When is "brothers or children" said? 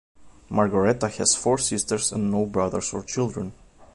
2.47-3.53